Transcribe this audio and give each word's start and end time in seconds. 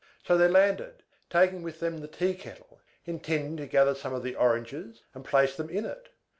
So 0.25 0.35
they 0.35 0.45
all 0.47 0.51
landed, 0.53 1.03
taking 1.29 1.61
with 1.61 1.79
them 1.79 1.99
the 1.99 2.07
tea 2.07 2.33
kettle, 2.33 2.79
intending 3.05 3.55
to 3.57 3.67
gather 3.71 3.93
some 3.93 4.15
of 4.15 4.23
the 4.23 4.33
oranges, 4.35 5.03
and 5.13 5.23
place 5.23 5.55
them 5.55 5.69
in 5.69 5.85
it. 5.85 6.09